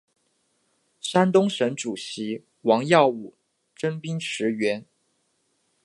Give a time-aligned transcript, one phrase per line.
[0.99, 3.35] 山东省主席王耀武
[3.75, 4.83] 增兵驰援。